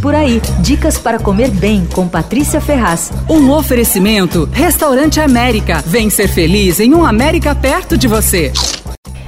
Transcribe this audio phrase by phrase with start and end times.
[0.00, 3.12] Por aí, dicas para comer bem com Patrícia Ferraz.
[3.28, 5.82] Um oferecimento Restaurante América.
[5.86, 8.50] Vem ser feliz em um América perto de você.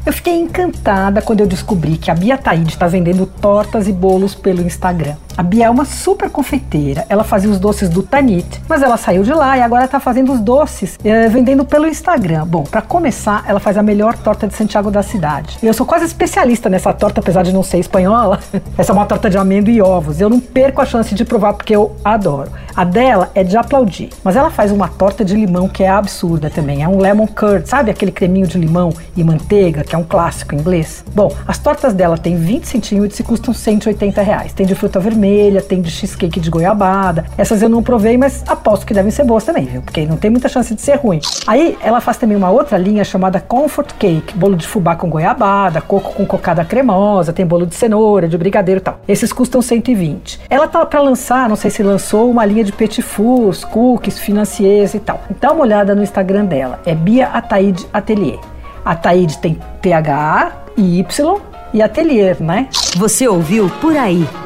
[0.04, 4.34] Eu fiquei encantada quando eu descobri que a Bia Taide está vendendo tortas e bolos
[4.34, 5.14] pelo Instagram.
[5.36, 7.06] A Bia é uma super confeiteira.
[7.08, 10.32] Ela fazia os doces do Tanit, mas ela saiu de lá e agora está fazendo
[10.32, 12.46] os doces eh, vendendo pelo Instagram.
[12.46, 15.58] Bom, para começar, ela faz a melhor torta de Santiago da cidade.
[15.62, 18.40] Eu sou quase especialista nessa torta, apesar de não ser espanhola.
[18.76, 20.20] Essa é uma torta de amêndoa e ovos.
[20.20, 22.50] Eu não perco a chance de provar porque eu adoro.
[22.76, 26.50] A dela é de aplaudir, mas ela faz uma torta de limão que é absurda
[26.50, 26.82] também.
[26.82, 30.54] É um lemon curd, sabe aquele creminho de limão e manteiga, que é um clássico
[30.54, 31.04] inglês?
[31.14, 34.52] Bom, as tortas dela têm 20 centímetros e custam 180 reais.
[34.52, 37.24] Tem de fruta vermelha vermelha, tem de cheesecake de goiabada.
[37.38, 39.80] Essas eu não provei, mas aposto que devem ser boas também, viu?
[39.80, 41.20] Porque não tem muita chance de ser ruim.
[41.46, 45.80] Aí ela faz também uma outra linha chamada Comfort Cake, bolo de fubá com goiabada,
[45.80, 48.98] coco com cocada cremosa, tem bolo de cenoura, de brigadeiro e tal.
[49.06, 50.40] Esses custam 120.
[50.50, 54.94] Ela tá para lançar, não sei se lançou, uma linha de petit fours, cookies, financiers
[54.94, 55.20] e tal.
[55.40, 58.40] Dá uma olhada no Instagram dela, é Bia Ataíde Atelier.
[58.84, 61.40] Ataíde tem T-H-A e Y
[61.72, 62.68] e Atelier, né?
[62.96, 64.26] Você ouviu Por Aí.